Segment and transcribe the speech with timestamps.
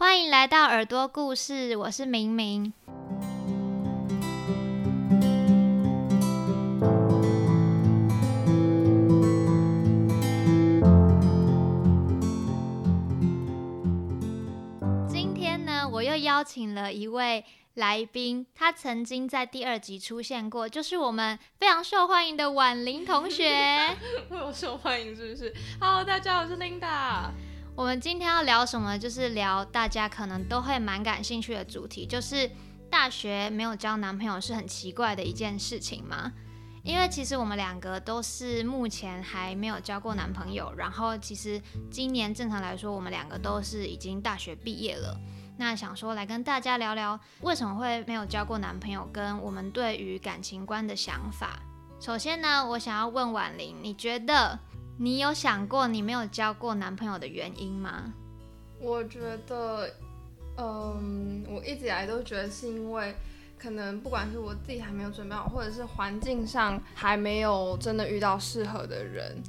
[0.00, 2.72] 欢迎来到耳朵故事，我是明明。
[15.08, 17.44] 今天呢，我又邀请了一位
[17.74, 23.96] 来宾，他曾经在第二集出现过，就是我们非常受欢迎的婉玲同学。
[24.30, 27.32] 我受欢迎是不是？Hello，大家好，我是 Linda。
[27.78, 28.98] 我们今天要聊什么？
[28.98, 32.50] 就是聊大家可能都会蛮感兴趣的主题，就是
[32.90, 36.32] 大学没有交男朋友是很奇怪的一件事情吗？
[36.82, 45.16] 因为其实我们两个都是目前还没有交过男朋友，然后其实今年正常来说，我们两个都是已经大学毕业了。
[45.56, 51.60] 那想说来跟大家聊聊为什么会没有交过男朋友，跟我们对于感情观的想法。
[52.00, 54.58] 首先呢，我想要问婉玲，你觉得
[54.98, 58.12] 你有想过你没有交过男朋友的原因吗？
[58.80, 59.88] 我觉得，
[60.56, 63.14] 嗯，我一直以来都觉得是因为。
[63.60, 69.42] 可能不管是我自己还没有准备好，或者是环境上还没有真的遇到适合的人，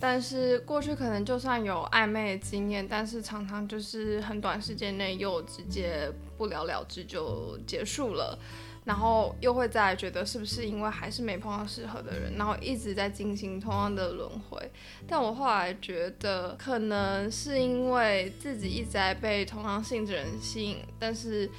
[0.00, 8.38] 但是过去可能就算有暧昧的经验，但是常常就是很短时间内又直接不了了之就结束了，
[8.84, 14.70] 然后又会再觉得是不是因为还是没碰到适合的人，然后一直在进行同样的轮回。
[15.06, 21.50] 但我后来觉得，可能是因为自己一直在被同样性质人吸引，但是。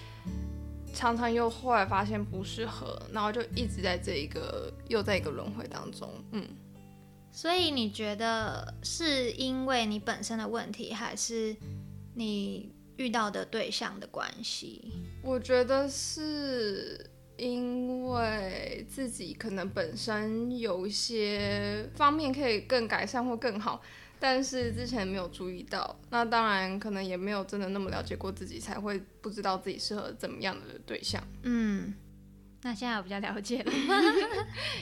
[0.97, 6.47] 常常又后来发现不适合，然后就一直在这一个又在一个轮回当中，嗯。
[7.33, 11.53] 所以你觉得是因为你本身的问题，还是
[12.13, 14.89] 你遇到的对象的关系？
[15.21, 23.81] 我觉得是因为自己可能本身有一些方面可以更改善或更好。
[24.17, 31.22] 但是之前没有注意到，那当然可能也没有真的那么了解过自己，才会不知道自己适合怎么样的对象。
[31.44, 31.94] 嗯，
[32.64, 33.72] 那现在我比较了解了，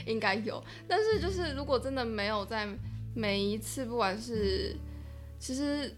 [0.06, 0.62] 应该有。
[0.88, 2.66] 但是就是如果真的没有在
[3.14, 4.76] 每一次，不管是
[5.40, 5.92] 其实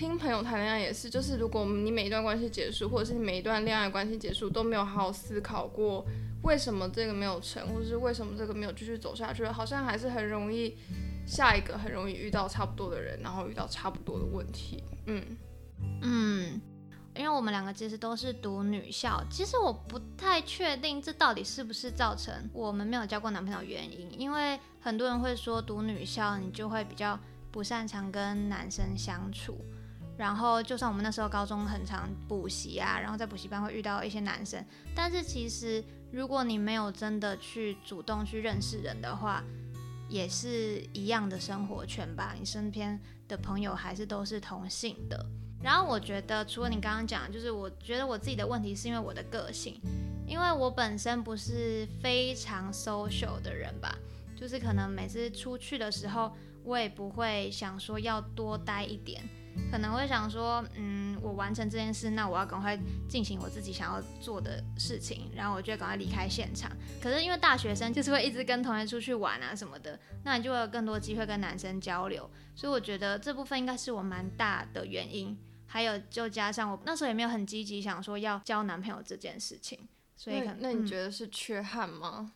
[0.00, 6.02] 听朋友谈恋爱也是，就是如果你每一段关系结束，或者是你每一段恋爱关系结束都没有好好思考过
[6.42, 10.74] 为什么这个没有成，或者是为什么这个没有继续走下去，好像还是很容易。
[11.26, 14.82] 下一个很容易遇到差不多的人，然后遇到差不多的问题。
[15.04, 15.22] 嗯
[16.00, 16.60] 嗯，
[17.14, 24.10] 因为我们两个其实都是读女校，其实我不太确定这到底是不是造成我们没有交过男朋友原因。
[24.18, 27.20] 因为很多人会说读女校你就会比较
[27.52, 29.58] 不擅长跟男生相处，
[30.20, 34.62] 然后就算我们那时候高中很常补习啊，然后在补习班会遇到一些男生，
[34.94, 35.82] 但是其实
[36.12, 39.42] 如果你没有真的去主动去认识人的话，
[40.10, 45.24] 也是一样的生活圈吧，你身边的朋友还是都是同性的。
[45.62, 49.80] 然后我觉得，除了你刚刚讲，就是我觉得我自己的问题是因为我的个性，
[50.26, 53.96] 因为我本身不是非常 social 的人吧，
[54.36, 56.30] 就是可能每次出去的时候，
[56.62, 59.22] 我也不会想说要多待一点。
[59.70, 62.78] 可能会想说，嗯，我完成这件事，那我要赶快
[63.08, 66.70] 进行我自己想要做的事情，然后我就赶快离开现场。
[67.00, 72.28] 可是因为大学生就是会一直跟同学出去玩啊什么的，那你就会有更多机会跟男生交流。
[72.54, 75.38] 所以我觉得这部分应该是我蛮大的原因。
[75.66, 79.78] 还有就加上我那时候也没有很积极想说要交男朋友这件事情，
[80.16, 82.32] 所以那你觉得是缺憾吗？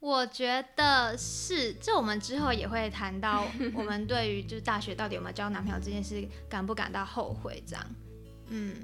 [0.00, 3.44] 我觉得是，这我们之后也会谈到，
[3.74, 7.86] 我们对于就是大学到底有没有交男朋友这件事，感不感到后悔这样？
[8.48, 8.74] 嗯，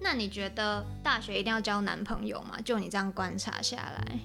[0.00, 2.56] 那你觉得大学一定要交男朋友吗？
[2.64, 4.18] 就你这样观察下来，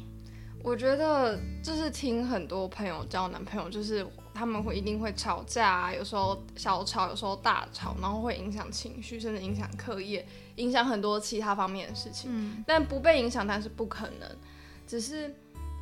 [0.64, 10.24] 我觉得就是听很多朋友交男朋友，就是他们会一定会吵架，有时候小吵，有时候大吵，然后会影响情绪，甚至影响课业，
[10.58, 12.30] 影响很多其他方面的事情。
[12.32, 14.30] 嗯，但不被影响，但是不可能，
[14.86, 15.34] 只是。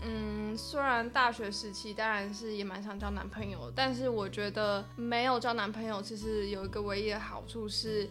[0.07, 8.07] 嗯，虽然大学时期当然是也蛮想交男朋友，但是我觉得没有交男朋友，其实有一个唯一的好处是，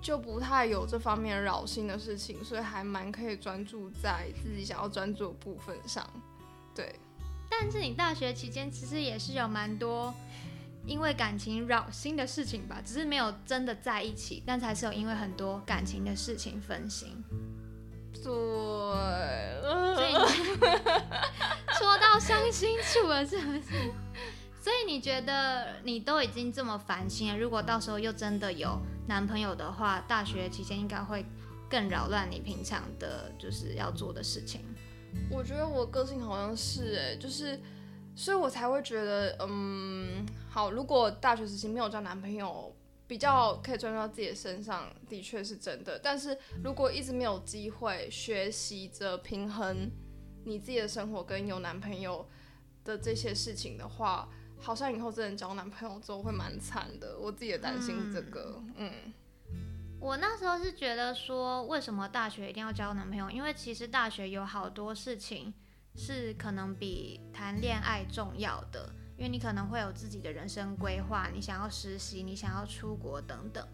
[0.00, 6.08] 就不太有这方面扰心的事情，所以还蛮可以专注在自己想要专注的部分上。
[6.74, 6.98] 对，
[7.50, 10.14] 但是你大学期间其实也是有蛮多
[10.86, 17.22] 因为感情扰心的事情吧，只是没有真的在一起，但还是有因为很多感情的事情分心。
[18.22, 18.30] 对，
[19.94, 20.12] 所以
[21.78, 23.92] 说到伤心处了，是不是？
[24.60, 31.24] 所以你觉得你都已经这么烦心了，如果到时候又真的有男朋友的话，大学期间应该会
[31.70, 34.62] 更扰乱你平常的就是要做的事情。
[35.30, 37.58] 我觉得我个性好像是哎，就是，
[38.14, 42.74] 所以我才会觉得，嗯，好，如果大学时期没有交男朋友。
[43.08, 45.98] 比较可以专注到自己的身上，的确是真的。
[45.98, 49.90] 但是如果一直没有机会学习着平衡
[50.44, 52.28] 你自己的生活跟有男朋友
[52.84, 54.28] 的这些事情的话，
[54.60, 57.18] 好像以后真的交男朋友之后会蛮惨的。
[57.18, 58.92] 我自己也担心这个，嗯。
[60.00, 63.28] 我那时候是觉得说，为什么大学一定要交男朋友？
[63.30, 65.52] 因为其实大学有好多事情
[65.96, 73.66] 是可能比谈恋爱重要的，因为你可能会有自己的人生规划，你想要实习，你想要出国等等。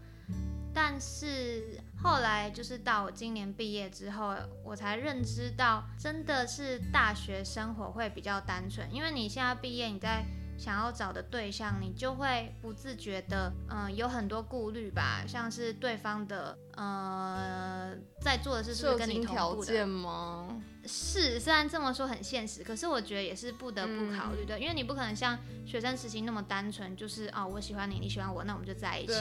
[0.73, 10.25] 但是后来就是到我今年毕业之后，我才认知到，真的是大学生活会比较单纯，因为你现在毕业，你在。
[10.57, 20.61] 想要找的对象，你就会不自觉的，嗯，有很多顾虑吧，像是对方的，呃，在做的是是跟你同步的吗？
[20.87, 29.13] 是，虽然这么说很现实，可是我觉得也是不得不考虑的，因为你不可能像学生时期那么单纯，就是哦，我喜欢你，你喜欢我，那我们就在一起。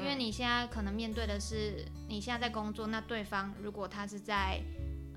[0.00, 4.60] 因为你现在可能面对的是，你现在在工作，那对方如果他是在。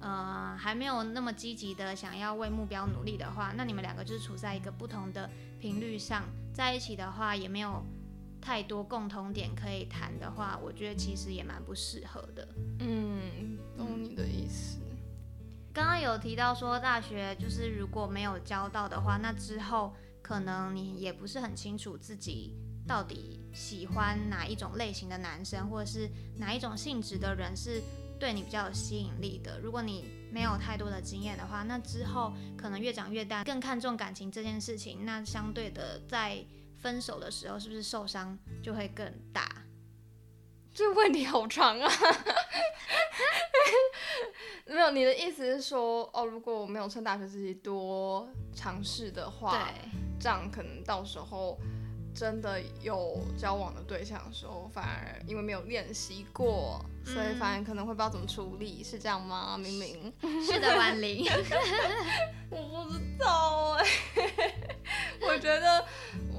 [0.06, 5.28] 呃，还没有那么积极的想要为目标努力的话，那你们两个就是处在一个不同的
[5.60, 7.84] 频率上，在一起的话也没有
[8.40, 12.48] 太多共同点可以谈的话，我觉得其实也蛮不适合的。
[12.82, 14.78] 嗯，懂你的意思。
[15.74, 19.92] 刚刚有提到说大学就是如果没有交到的话，那之后
[20.22, 22.54] 可能你也不是很清楚自己
[22.88, 26.08] 到底喜欢哪一种类型的男生，或者是
[26.38, 27.82] 哪一种性质的人是。
[28.26, 36.44] 对你比较有吸引力的，如果你没有太多的经验的话，那之后可能越长越大，更看重感情这件事情，那相对的在
[36.80, 39.48] 分手的时候，是不是受伤就会更大？
[40.74, 41.88] 这个问题好长啊！
[44.66, 49.70] 没有，你的意思是说，哦，如果我没有趁大学时期多尝试的话，
[50.20, 51.60] 这样可能到时候。
[52.16, 59.58] 真的有交往的对象的时候，反而因为没有练习过，所以反而可能会不知道怎么处理，是这样吗？
[59.60, 60.14] 明明
[60.46, 61.26] 是的，婉玲，
[62.50, 63.86] 我不知道哎，
[65.28, 65.86] 我觉得，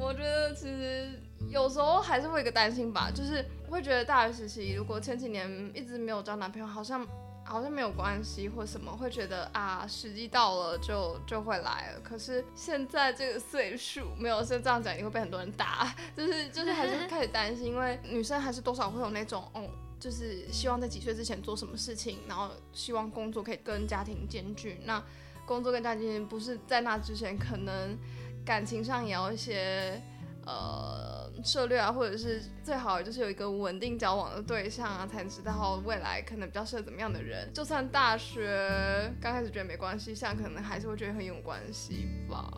[0.00, 1.10] 我觉得其实
[1.50, 7.06] 有时候还是会有个担心吧，就是会觉得大学时期如果前几年一直没有交男朋友，好像。
[7.46, 12.00] 好像没有关系或什么，会觉得啊，时机到了就就会来了。
[12.00, 15.94] 可是现在这个岁数，没有是这样讲，一定会被很多人打。
[16.16, 19.70] 就是就是还是开始担心，因为女生还是多少会有那种，哦，
[20.00, 24.80] 就是希望在几岁之前做什么事情，然后希望工作可以跟家庭兼具。
[24.84, 25.02] 那
[25.46, 27.96] 工作跟家庭不是在那之前，可能
[28.44, 30.02] 感情上也要一些。
[30.48, 37.52] 呃，策略啊，或者是最好就是有一个稳定交往的对象啊，才知道未来可能比较适合怎么样的人。
[37.52, 42.50] 就算大学刚开始觉得没关系，现在可能还是会觉得很有关系吧。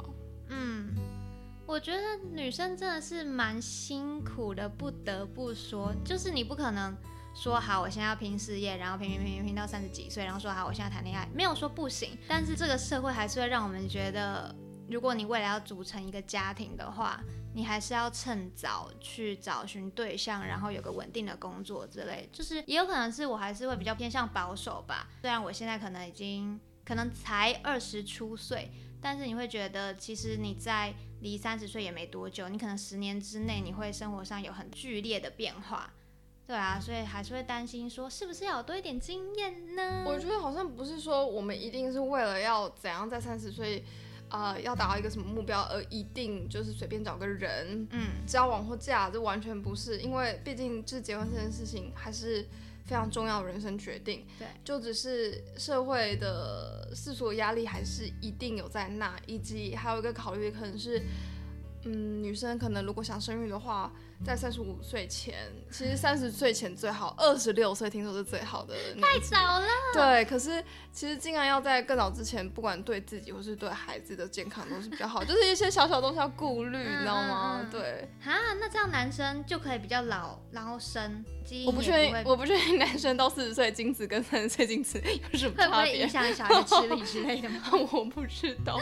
[0.49, 0.95] 嗯，
[1.67, 2.03] 我觉得
[2.33, 6.97] 女生真的是蛮辛苦的，不得不说，就是你不可能
[7.35, 12.17] 说好我现在要拼事业，然后拼拼拼拼拼到三十几岁，然后说好我现在谈恋爱，没有说不行。
[12.27, 14.55] 但是这个社会还是会让我们觉得，
[14.89, 17.21] 如果你未来要组成一个家庭的话。
[17.59, 25.09] 你还是要趁早去找寻对象，然后有个稳定的工作之类，就是也有可能是我还是会比较偏向保守吧。
[25.21, 28.71] 虽然我现在可能已经可能才二十出岁，
[29.01, 35.93] 但是你会觉得其实你在离三十岁也没多久，你可能十年之内你会生活上有很剧烈的变化，
[36.47, 40.05] 对啊，所以还是会担心说是不是要多一点经验呢？
[40.07, 43.85] 我觉得好像不是说我们一定是为了要怎样在三十岁。
[44.29, 52.43] 啊，要达到一个什么目标，而一定就是随便找个人，嗯，交往或嫁，这完全不是，因为毕竟是结婚这件事情还是
[52.85, 61.03] 非常重要的人生决定，对，就只是社会的世俗压力还是一定有在那，以及还有一个考虑可能是，
[61.85, 63.91] 嗯，女生可能如果想生育的话。
[64.27, 65.33] 在三十五岁前，
[65.71, 68.75] 其实三十岁前最好，二十六岁听说是最好的。
[69.01, 69.67] 太早了。
[69.95, 70.61] 对，可是
[70.93, 77.65] 其实尽量要在更早之前，不管对自己或是对孩子的健康都是比较好，就是一些小小东西要顾虑，你知道吗？
[77.71, 78.09] 对。
[78.25, 85.01] 啊，那这样男生就可以比较老，然后生基因我不确定，我不确定男生到四十岁精子跟三十岁精子
[85.33, 85.67] 有什么差别？
[85.67, 87.63] 会不会影响小孩 吃力之类的吗？
[87.93, 88.81] 我不知道。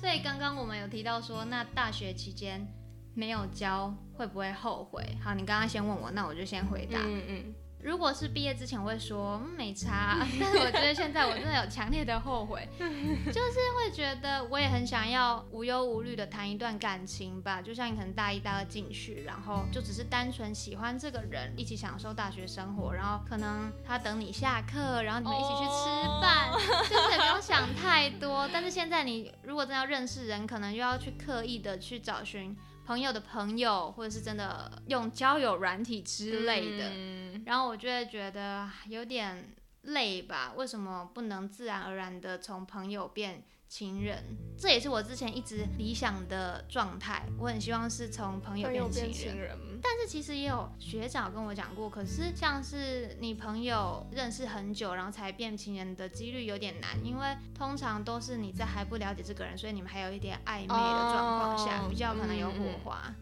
[0.00, 2.66] 所以刚刚我们有提到说，那大学期间。
[3.12, 5.04] 没有交会不会后悔？
[5.20, 6.96] 好，你刚刚先问我，那我就先回答。
[7.02, 7.54] 嗯嗯。
[7.82, 17.62] 如果是毕业之前，我会说没差， 但是我觉得现在我真的有强烈的后悔， 就是会觉得我也很想要无忧无虑的谈一段感情吧。
[17.62, 26.50] 就像你可能大一、大二进去，然后就只是单纯喜欢这个人，一起享受大学生活，然后可能他等你下课，然后你们一起去吃饭，
[26.88, 28.48] 就是也不用想太多。
[28.52, 32.54] 但是现在你如果真要认识人，可能又要去刻意的去找寻。
[32.90, 40.52] 朋友的朋友，或者是真的用交友软体之类的，嗯然后我就会觉得啊有点累吧？
[40.56, 44.20] 为什么不能自然而然的从朋友变情人？
[44.58, 47.24] 这也是我之前一直理想的状态。
[47.38, 49.12] 我很希望是从朋友变情人。
[49.12, 63.14] 情人，但是其实也有学长跟我讲过，可是像是你朋友认识很久，然后才变情人的几率有点难，因为通常都是你在还不了解这个人，所以你们还有一点暧昧的状况下，哦比较可能有火嗯嗯花。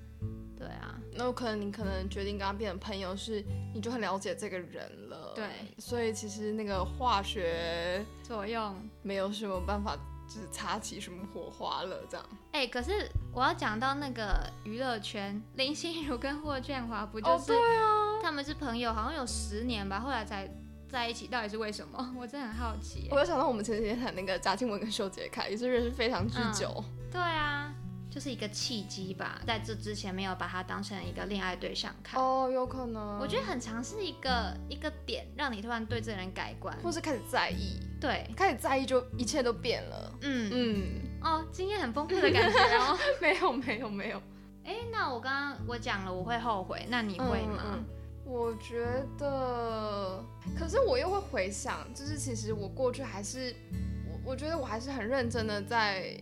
[0.57, 5.35] 对啊，那有可能你可能决定跟他变成朋友，是你就很了解这个人了。
[5.37, 8.75] 对，所以其实那个化学作用。
[9.03, 9.97] 没有什么办法，
[10.29, 12.27] 就是擦起什么火花了，这样。
[12.53, 17.53] 哎、可是我要讲到那个娱乐圈，林心如跟霍建华不就哦，是、
[18.23, 20.49] 他们是朋友，好像有十年吧，后来才
[20.89, 21.99] 在一起，到底是为什么？
[22.19, 23.09] 我真的很好奇耶。
[23.11, 26.85] 我又想到我们前几天谈那个贾静雯跟修杰楷，也是认识非常之久。
[27.11, 27.73] 对啊，
[28.19, 32.21] 就是一个契机吧，在这之前没有把他当成一个恋爱对象看。
[32.21, 33.17] 哦，有可能。
[33.21, 36.77] 我觉得很常是一个一个点，让你突然对这个人改观。
[36.83, 40.13] 或是开始在意，对，开始在意就一切都变了。
[40.23, 42.99] 嗯，嗯，哦，经验很丰富的感觉哦。
[43.23, 44.21] 没有没有没有，
[44.65, 47.63] 哎、那我刚刚我讲了，我会后悔，那你会吗？
[47.67, 47.85] 嗯嗯
[48.25, 48.85] 我觉
[49.17, 50.21] 得，
[50.59, 53.55] 可是我又会回想，就是其实我过去还是，
[54.11, 56.21] 我我觉得我还是很认真的在，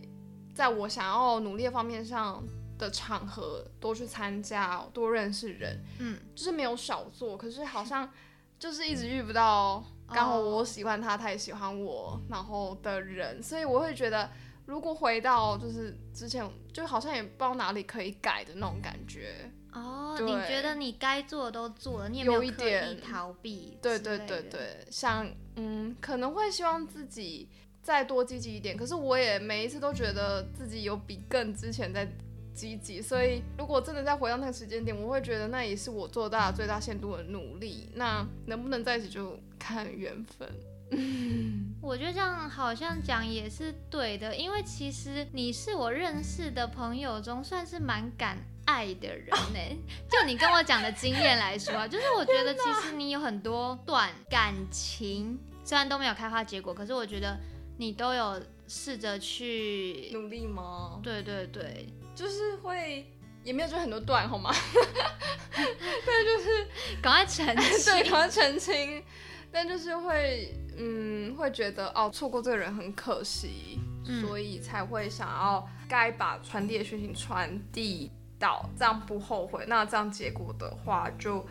[0.57, 2.43] 在我想要努力的方面上
[2.79, 8.11] 的场合多去参加，多认识人，嗯，就是没有少做，可是好像
[8.57, 14.27] 就是一直遇不到刚好哦我喜欢他，他也喜欢我，然后的人，所以我会觉得。
[14.65, 19.49] 如果回到就是之前，就好像也不知道哪里可以改的那种感觉。
[19.71, 23.77] 哦，你觉得你该做的都做了，你也有没刻意逃避？
[23.81, 27.47] 对对对，对，像嗯，可能会希望自己
[27.87, 32.05] 再多积极一点，可是我也每一次都觉得自己有比更之前在
[32.53, 37.89] 积极，所以如果真的再回到那个时间点，我会觉得那也是我做大最大限度的努力。
[37.93, 40.49] 那能不能在一起就看缘分。
[41.81, 49.59] 我觉得这样好像讲也是对的，因为其实你是我认识的朋友中算是蛮敢爱的人呢。
[50.11, 57.39] 就你跟我讲的经验来说啊，就是我觉得其实你有很多段感情，虽然都没有开花结果，可是我觉得
[57.77, 60.99] 你都有试着去，努力吗？
[61.01, 63.05] 对对对，就是会。
[63.43, 64.51] 也没有就很多段好吗？
[65.55, 66.67] 但就是
[67.01, 69.01] 赶快澄清 对，赶快澄清。
[69.49, 79.63] 但就是会，嗯，会觉得哦，错过这个人很可惜，嗯所以才会想要该把传递的讯息传递到，这样不后悔。
[79.69, 81.47] 那这样结果的话，就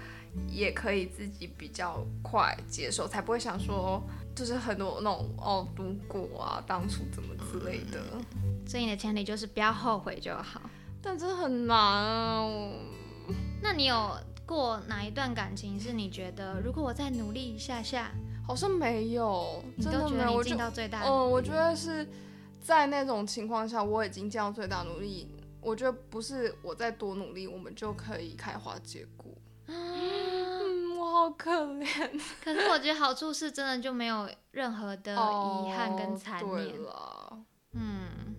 [0.51, 4.03] 也可以自己比较快接受，才不会想说，
[4.37, 8.01] 就是很多那种哦，如果啊，当初怎么之类的。
[8.67, 10.61] 所以你的前提就是不要后悔就好。
[11.01, 12.47] 但真的很难啊。
[13.63, 14.15] 那你有
[14.45, 18.13] 过哪一段感情是你觉得，如果我再努力一下下，
[18.47, 22.07] 好像没有，你真的没有，尽到最大的嗯，努力我觉得是
[22.61, 25.29] 在那种情况下，我已经尽到最大努力。
[25.63, 29.33] 我觉得不是我再多努力，我们就可以开花结果。
[31.17, 31.87] 好可怜。
[32.45, 36.83] 可是我觉得好处是真的就没有任何的遗憾跟残念。
[36.83, 37.39] 了，
[37.73, 38.35] 嗯，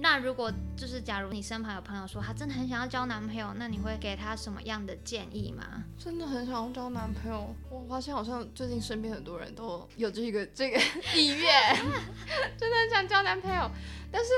[0.00, 5.84] 那如果就是假如你身旁有朋友说他真的很想要交男朋友，那你会给他什么样的建议吗？
[5.98, 7.54] 真的很想要交男朋友。
[7.70, 10.78] 我发现好像最近身边很多人都有这个这个
[11.14, 11.76] 意愿，
[12.58, 13.70] 真的很想交男朋友，
[14.10, 14.30] 但是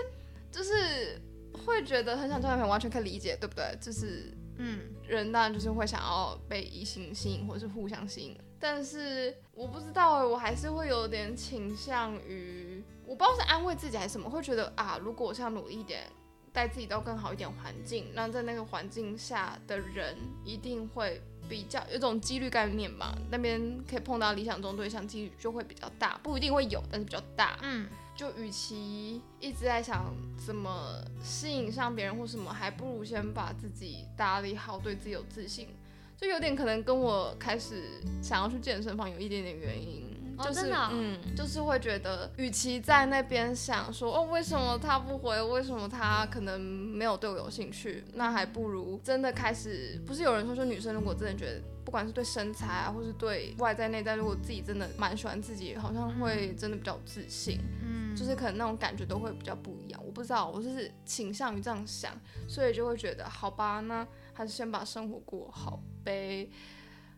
[0.51, 1.21] 就是
[1.67, 3.77] 会觉得很想交男朋友，完全可以理解，对不对？
[3.81, 8.37] 就是嗯，人当然就是会想要被异性吸引，或者是互相吸引。
[8.59, 16.05] 但是我不知道哎，我还是会有点倾向于，我不知道是安慰自己还是什么，会觉得啊，如果我想努力一点，
[16.53, 27.59] 带自己到更好一点环境，那在那个环境下的人一定会比较有种几率概念嘛，那边可以碰到理想中对象几率就会比较大，不一定会有，但是比较大。
[27.61, 35.69] 嗯，就与其一直在想怎么吸引上别人或什么，还不如先把自己打理好，对自己有自信。
[36.17, 40.05] 就有点可能跟我开始想要去健身房有一点点原因，
[40.43, 50.01] 就是、嗯，就是会觉得，与其在那边想说哦为什么他不回，为什么他可能没有对我有兴趣，那还不如真的开始。
[50.07, 57.61] 不是有人说说女生如果真的觉得，不管是对身材啊，或是对外在内在，如果自己真的蛮喜欢自己，好像会真的比较自信。
[57.83, 60.01] 嗯，就是可能那种感觉都会比较不一样。
[60.05, 62.13] 我不知道，我就是倾向于这样想，
[62.49, 66.49] 所以就会觉得好吧，那还是先把生活过好呗。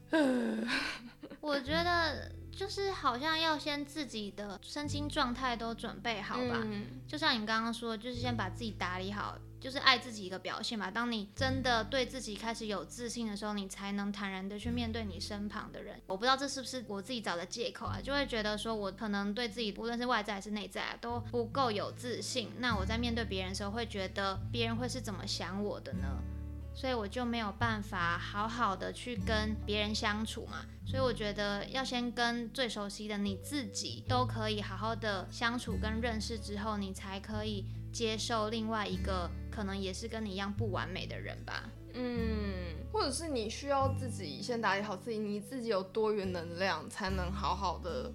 [1.40, 6.62] 我觉得就是好像要先自己的身心状态都准备好吧。
[6.64, 10.90] 嗯就像你刚刚说，就是先把自己打理好，就是爱自己一个表现吧。
[10.90, 16.00] 当你真的对自己开始有自信的时候，你才能坦然的去面对你身旁的人。
[16.06, 22.50] 我不知道这是不是我自己找的借口啊，就会觉得说我可能对自己无论是外在还是内在啊都不够有自信。
[22.58, 26.08] 那我在面对别人的时候，会觉得别人会是怎么想我的呢？
[26.76, 30.64] 所以我就没有办法好好的去跟别人相处嘛。
[30.86, 41.64] 所以我觉得要先跟最熟悉的你自己都可以好好的相处跟认识之后，你才可以接受另外一个可能也是跟你一样不完美的人吧。
[41.94, 48.12] 嗯，或者是你需要自己先打理好自己，你自己有多元能量，才能好好的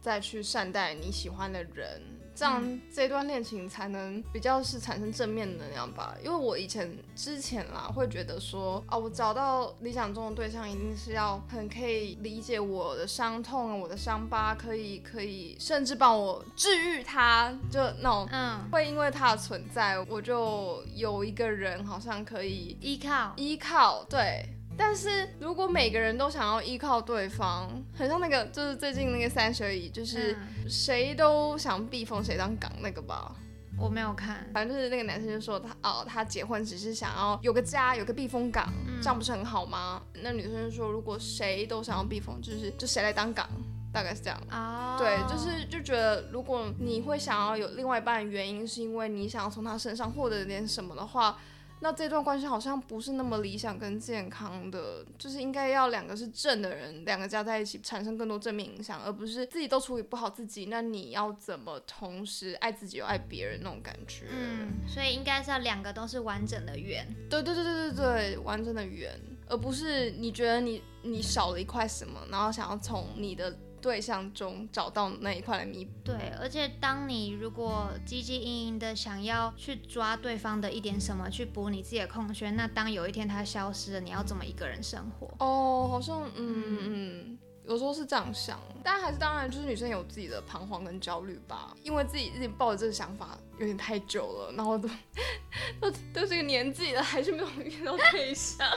[0.00, 2.00] 再去善待你喜欢的人。
[2.34, 6.14] 这样这段恋情才能比较是产生正面能量吧。
[6.22, 24.44] 因为我以前之前啦，会觉得说，啊，我找到理想中的对象，一定是要很可以理解我的伤痛、我的伤疤，可以可以甚至帮我治愈它，就那种，嗯，会因为他的存在，我就有一个人好像可以依靠依靠，对。
[24.76, 30.36] 但是如果每个人都想要依靠对方，很像那个就是最近那个三十而已，就是
[30.68, 33.34] 谁都想避风谁当港那个吧。
[33.76, 40.00] 我没有看，反正就是那个男生就说他哦，他结婚只是想要有个家，有个避风港，这样不是很好吗？
[40.22, 43.48] 那女生就说如果谁都想要避风，就是就谁来当港，
[43.92, 44.40] 大概是这样。
[44.52, 51.36] 哦，对，就是就觉得如果你会想要有另外一半原因，是因为你想要从他身上获得点什么的话。
[51.80, 64.26] 那这段关系好像不是那么理想跟健康的，就是应该要两个是正的人，两个加在一起产生更多正面影响，而不是自己都处理不好自己，那你要怎么同时爱自己又爱别人那种感觉？
[64.30, 67.06] 嗯，所以应该是要两个都是完整的圆。
[67.28, 69.12] 对对对对对对，完整的圆，
[69.46, 73.54] 而不是你觉得你你少了一块什么，然后想要从你的。
[73.84, 75.90] 对象中找到那一块的弥补。
[76.02, 85.28] 对，而且当你如果汲汲营营的想要去抓对方的一点什么去补你自己的空缺，那当有一天他消失了，你要怎么一个人生活？
[85.38, 87.38] 哦，好像嗯嗯。
[87.66, 94.88] 有时候是这样想，但还是当然就是女生有自己的彷徨跟焦虑吧，因为自己自己抱着这个想法有点太久了，然后都
[95.80, 98.68] 都都这个年纪了，还是没有遇到对象。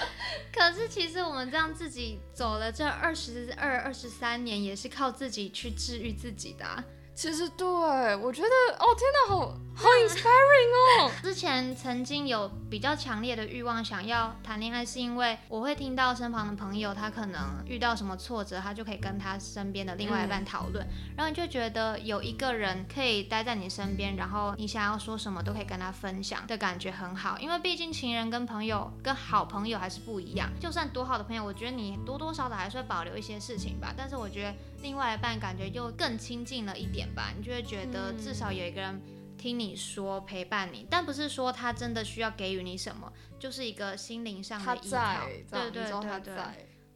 [0.52, 6.84] 可是其实我们这样自己走了这二十二、二十三年，也是靠自己去治愈自己的。
[7.20, 11.10] 其实对我觉得，哦天哪，好好 inspiring 哦！
[11.22, 20.82] 之前曾经有比较强烈的欲望想要谈恋爱，是因为我会听到身旁的朋友，他可能遇到什么挫折，他就可以跟他身边的另外一半讨论，
[21.14, 27.38] 然后你就觉得有一个人可以待在你身边，然后你想要说什么都可以跟他分享的感觉很好。
[27.38, 33.92] 因为毕竟情人跟朋友跟好朋友还是不一样，就算多好的朋友，我觉得你多多少少还是会保留一些事情吧。
[33.94, 37.08] 但是我觉得另外一半感觉又更亲近了一点。
[37.14, 39.00] 吧，你就会觉得至少有一个人
[39.36, 45.26] 听你说陪伴你，但不是说他真的需要给予你什么，就是一个心灵上的依靠。
[45.50, 46.34] 对对对对，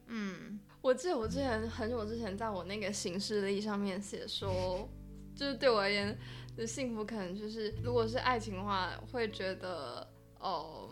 [0.07, 4.88] 嗯，我记得我之前很久之前在我那个行事历上面写说，
[5.35, 6.16] 就是对我而言
[6.57, 10.07] 的幸福可能就是如果是爱情的话，会觉得
[10.38, 10.90] 哦，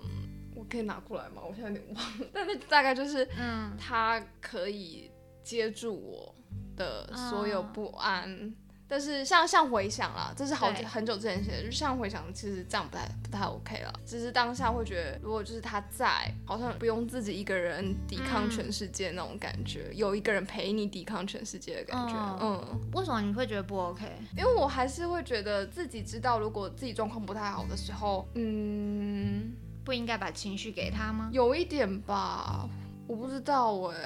[0.54, 1.42] 我可以拿过来吗？
[1.46, 5.10] 我现在有点忘了，但是大概就是嗯，他可以
[5.44, 6.34] 接住我
[6.76, 8.54] 的所有不安。
[8.88, 13.92] 但是像像回想啦，这是好久很久之前写的，就像回想，其实这样不太不太 OK 了。
[14.04, 22.14] 只是当下会觉得，如果就是他在，好像不用自己一个人抵抗全世界那种感觉，有一个人陪你抵抗全世界的感觉。
[22.42, 24.04] 嗯，为什么你会觉得不 OK？
[24.36, 29.54] 因为我还是会觉得自己知道，如果自己状况不太好的时候，嗯，
[29.86, 31.30] 不应该把情绪给他吗？
[31.32, 32.68] 有一点吧。
[33.12, 33.98] 我不知道哎，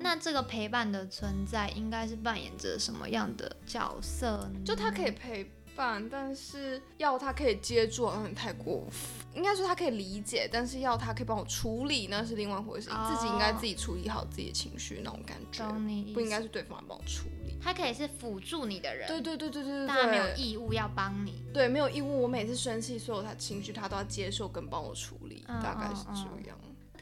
[0.00, 4.60] 那这个陪伴的存在应该是扮演着什么样的角色呢？
[4.66, 9.00] 就他可以陪伴，但是要他可以接住好像太过分。
[9.34, 12.90] 应该说他可以理解，但是要他可以帮我处理，那是另外一回事。
[12.90, 15.66] 自己应该自己处理好自己的情绪那种感觉，
[16.12, 17.56] 不应该是对方来帮我处理。
[17.62, 21.42] 他可以是辅助你的人，对对对对对对，但没有义务要帮你。
[21.54, 22.20] 对，没有义务。
[22.22, 26.58] 我每次生气，所有他情绪他都要接受跟帮我处理，大概是这样。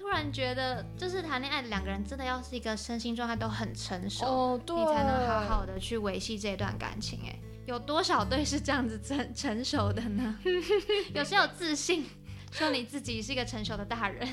[0.08, 7.20] 突然觉得，就是谈恋爱的两个人，真的要是一个身心状态都很成熟，你才能好好的去维系这段感情。
[7.26, 10.38] 哎，有多少对是这样子成成熟的呢？
[11.12, 12.06] 有些有自信，
[12.50, 14.26] 说你自己是一个成熟的大人。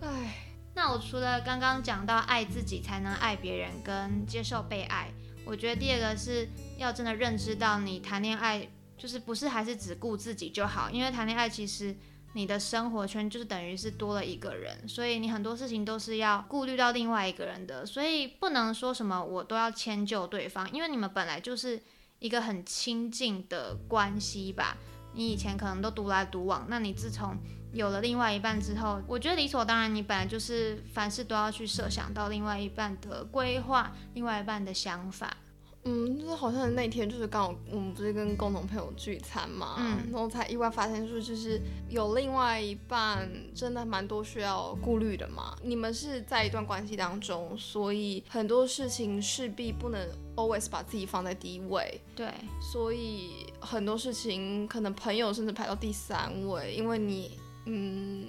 [0.00, 0.34] 唉，
[0.74, 5.12] 那我除了刚刚讲到爱自己才能爱别人跟接受被爱，
[5.44, 6.48] 我觉得第二个是
[6.78, 11.94] 要真的认知到，你谈恋爱就是不是还是只顾自己就好，因为谈恋爱其实。
[12.34, 21.80] 你的生活圈就是等于是多了一个人，所以你很多事情都是要顾虑到另外一个人的，所以不能说什么我都要迁就对方，因为你们本来就是
[22.18, 24.76] 一个很亲近的关系吧。
[25.14, 27.38] 你以前可能都独来独往，那你自从
[27.72, 35.36] 有了另外一半之后，我觉得理所当然，你本来就是凡事都要去设想到另外一半的规划，另外一半的想法。
[35.84, 40.10] 嗯，就是好像那天就是刚好我们不是跟共同朋友聚餐嘛，嗯。
[40.10, 45.56] 然后才意外发现说就是有另外一半真的蛮多需要顾虑的嘛。
[45.62, 58.24] 你们是在一段关系当中，所以很多事情势必不能 always 把自己放在第一位，对，所以很多事情可能朋友甚至排到第三位，因为你嗯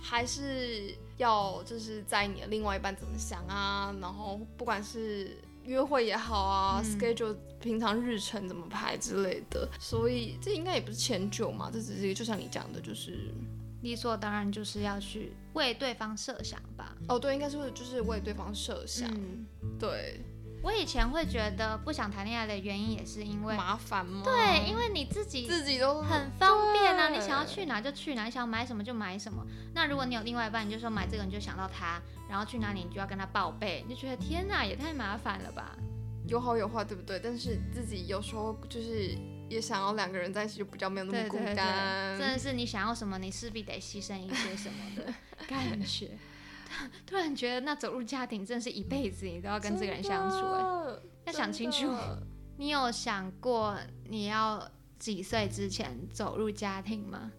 [0.00, 6.84] 还是要就是在你的另外一半怎么想啊，然后不管是约会也好啊、嗯。
[6.84, 13.32] s c h e d u l e 平常日程怎么排之类的，所以这应该也不是迁就嘛，这只是就像你讲的，就是
[13.82, 16.94] 理所当然就是要去为对方设想吧。
[17.08, 19.46] 哦对，应该是就是为对方设想，嗯，
[19.78, 20.20] 对，
[20.64, 24.22] 我以前会觉得不想谈恋爱的原因也是因为，麻烦吗？
[24.24, 29.44] 对，因为你自己自己都很方便啊，你想要去哪就去哪，你想要买什么就买什么。
[29.74, 32.00] 那如果你有另外一半，你就说买这个你就想到他，
[32.30, 35.76] 然后去哪里你就要跟他报备，你就觉得天哪，也太麻烦了吧？
[36.26, 37.20] 有好有坏，对不对？
[37.22, 39.14] 但是自己有时候就是
[39.50, 42.18] 也想要两个人在一起，就比较没有那么孤单。
[42.18, 45.12] 真的是你想要什么，你势必得牺牲一些什么的
[45.46, 46.16] 感觉。
[47.06, 51.88] 突然觉得，那走入家庭真的是一辈子，你都要跟这个人相处、哎，哎，要想清楚
[52.56, 53.76] 你有想过
[54.08, 57.32] 你要几岁之前走入家庭吗？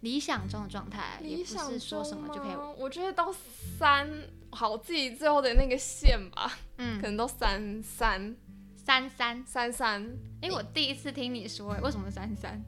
[0.00, 3.34] 理想中的状态，也不理想是说什么就可以我觉得到
[3.78, 4.08] 三，
[4.50, 8.36] 好，自己最后的那个线吧，嗯可嗯，能到三三
[8.76, 9.44] 三三。
[9.44, 10.16] 三三。
[10.42, 12.62] 哎、我第一次听你说，哎为什么三三？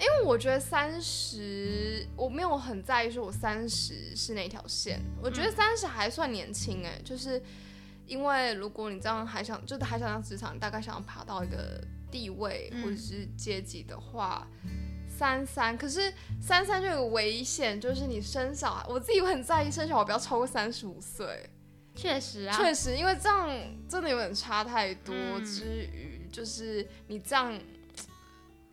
[0.00, 7.40] 因为我觉得三十，我没有很在意说我三十是哪条线，我觉得三十还算年轻哎、就是
[8.06, 11.78] 因为如果你这样还想，就是还想让职场大概想要爬到一个
[12.10, 14.48] 地位嗯或者是阶级的话，
[15.06, 21.50] 三三，可是三三就有危险，就是你生小孩，我自己会很在意生小孩不要超过三十五岁，
[21.94, 23.48] 确实啊，确实，因为这样
[23.86, 25.14] 真的有点差太多。
[25.14, 25.44] 嗯。
[25.44, 27.52] 之余，就是你这样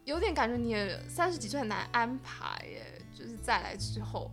[0.08, 2.82] 有点感觉你也三十几岁很难安排耶，
[3.14, 4.32] 就是再来之后，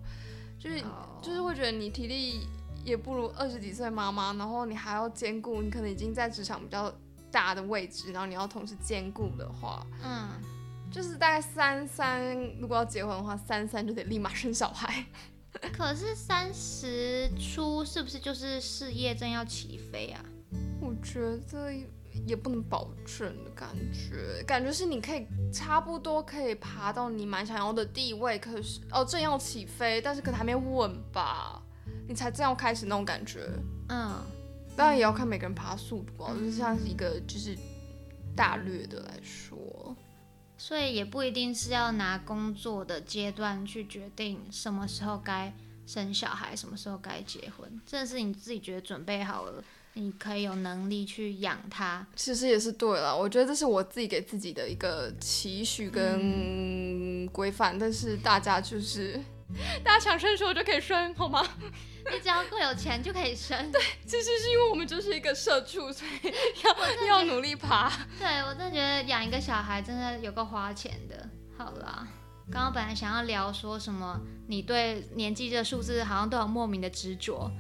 [0.56, 2.46] 就是、哦就是会觉得你体力
[2.84, 6.94] 也不如二十几岁妈妈，然后你还要兼顾，你可能已经在职场比较
[7.28, 10.28] 大的位置，然后你要同时兼顾的话，嗯，
[10.92, 15.04] 就是大概三三，如果要结婚的话，三三就得立马生小孩。
[15.76, 20.24] 可是三十出是不是就是事业正要起飞啊？
[20.80, 21.72] 我觉得
[22.26, 31.62] 也不能保证的感觉，感觉是你可以差不多可以爬到你蛮想要的地位，可是哦正要起飞，但是可能还没稳吧，
[32.08, 33.48] 你才正要开始那种感觉。
[33.88, 34.22] 嗯，
[34.76, 37.56] 当然也要看每个人爬速度啊，就是像是一个就是
[38.34, 39.94] 大略的来说，
[40.56, 45.52] 所以也不一定是要拿工作的阶段去决定什么时候该
[45.86, 49.62] 生小孩，什么时候该结婚，真的是你自己觉得准备好了，
[49.94, 52.06] 你可以有能力去养它。
[52.14, 53.16] 其实也是对了。
[53.16, 59.20] 我觉得这是我自己给自己的一个期许跟规范，但是大家就是
[59.82, 61.46] 大家想生的时候就可以生，好吗？
[62.12, 63.72] 你只要够有钱就可以生。
[63.72, 67.90] 对其实是因为我们就是一个社畜，所以要要努力爬。
[68.18, 71.26] 对我真的觉得养一个小孩真的有够花钱的。
[71.56, 72.06] 好啦，
[72.50, 77.50] 刚刚本来想要聊说什么，你对年纪这个数字好像都有莫名的执着，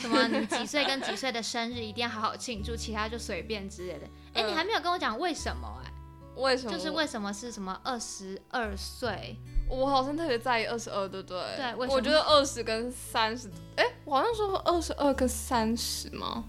[0.00, 4.06] 什么你几岁跟几岁的生日一定要好好庆祝，其他就随便之类的。
[4.34, 5.92] 哎、嗯你还没有跟我讲为什么哎、
[6.36, 6.72] 为什么？
[6.72, 9.36] 就是为什么是什么二十二岁？
[9.68, 11.56] 我好像特别在意二十二，对不对？
[11.56, 16.44] 对我觉得二十跟三十，哎，我好像说二十二跟三十吗？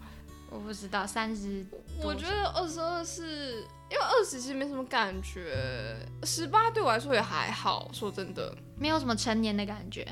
[0.50, 1.66] 我不知道三十，
[2.02, 7.90] 我觉得二十二是因为二十其实没什么感觉，十八对我来说也还好。
[7.92, 10.08] 说真的，没有什么成年的感觉。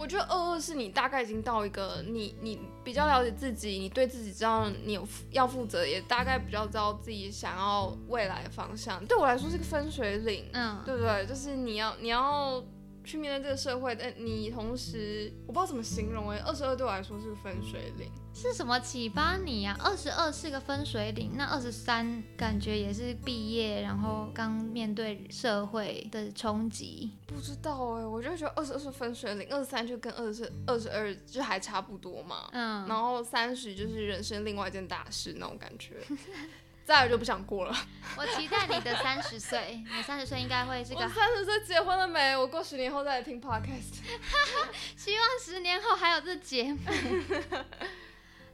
[0.00, 9.04] 我觉得二二是你大概已经到一个你你比较了解自己，你对自己知道你有要负责，也大概比较知道自己想要未来的方向。
[9.04, 10.46] 对我来说是个分水岭。
[10.54, 11.26] 嗯，对不对？
[11.26, 12.64] 就是你要你要
[13.04, 18.10] 去面对这个社会，但你同时我不知道怎么形容哎，二十二对我来说是个分水岭。
[18.40, 27.10] 是什么启发你呀、二十二是个分水岭，那二十三感觉也是毕业，然后刚面对社会的冲击。
[27.26, 32.48] 不知道哎，我就觉得二十二是分水岭，二十三就跟二十二十二就还差不多嘛。
[32.52, 35.96] 嗯，然后三十就是人生另外一件大事那种感觉。
[36.82, 37.76] 再来就不想过了。
[38.16, 42.34] 我期待你的三十岁，你三十岁应该会是我个，三十岁结婚了没？
[42.34, 44.00] 我过十年后再来听 podcast。
[44.96, 46.80] 希望十年后还有这节目。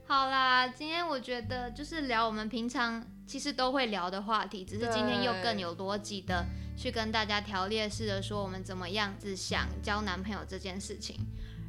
[0.08, 11.16] 好啦，今天我觉得就是聊我们平常其实都会聊的话题，只是今天又更有逻辑的去跟大家条列式的说我们怎么样子想交男朋友这件事情。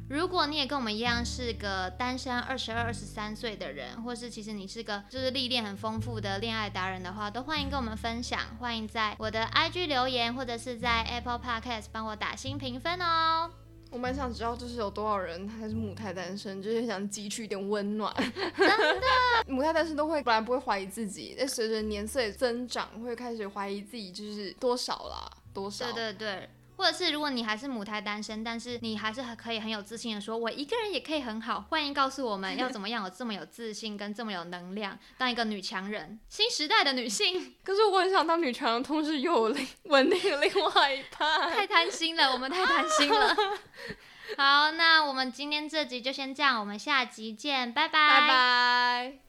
[0.08, 8.40] 如果你也跟我们一样是个单身二十二、二十三岁的人，或是其实你是个就是历练很丰富的恋爱达人的话，都欢迎跟我们分享。
[8.60, 13.50] 欢迎在我的 IG 留言，或者是在 Apple Podcast 帮我打新评分哦。
[13.90, 18.14] 我蛮想知道，就是有多少人还是母胎单身，就是想汲取一点温暖。
[18.16, 19.06] 真的，
[19.48, 25.84] 母胎单身都会本来不会怀疑自己，但随着年岁增长，会开始怀疑自己，就是多少啦，多少。
[25.92, 26.48] 对对对。
[26.78, 31.60] 或者是如果你还是母胎单身，但是你还是很可以很有自信的说，我一个人也可以很好。
[31.68, 37.56] 欢迎告诉我们要怎么样有这么有自信跟这么有能量，当一个女强人，新时代的女性。
[37.64, 41.50] 可是我很想当女强人，同时又有另稳定的另外一半。
[41.50, 43.36] 太贪心了，我们太贪心了。
[44.36, 49.27] 好，那我们今天这集就先这样，我们下集见，拜拜，拜拜。